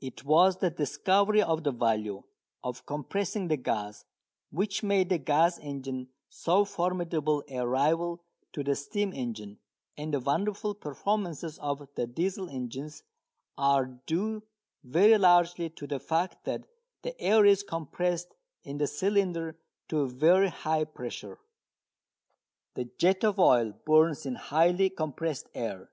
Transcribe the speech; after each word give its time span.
It 0.00 0.24
was 0.24 0.56
the 0.56 0.70
discovery 0.70 1.42
of 1.42 1.64
the 1.64 1.70
value 1.70 2.22
of 2.62 2.86
compressing 2.86 3.48
the 3.48 3.58
gas 3.58 4.06
which 4.48 4.82
made 4.82 5.10
the 5.10 5.18
gas 5.18 5.58
engine 5.58 6.08
so 6.30 6.64
formidable 6.64 7.44
a 7.50 7.66
rival 7.68 8.24
to 8.54 8.64
the 8.64 8.74
steam 8.74 9.12
engine, 9.12 9.58
and 9.98 10.14
the 10.14 10.20
wonderful 10.20 10.74
performances 10.74 11.58
of 11.58 11.86
the 11.94 12.06
Diesel 12.06 12.48
engines 12.48 13.02
are 13.58 13.84
due 13.84 14.44
very 14.82 15.18
largely 15.18 15.68
to 15.68 15.86
the 15.86 16.00
fact 16.00 16.46
that 16.46 16.64
the 17.02 17.20
air 17.20 17.44
is 17.44 17.62
compressed 17.62 18.34
in 18.62 18.78
the 18.78 18.86
cylinder 18.86 19.58
to 19.88 20.00
a 20.00 20.08
very 20.08 20.48
high 20.48 20.84
pressure. 20.84 21.38
The 22.76 22.86
jet 22.96 23.22
of 23.22 23.38
oil 23.38 23.74
burns 23.84 24.24
in 24.24 24.36
highly 24.36 24.88
compressed 24.88 25.50
air. 25.52 25.90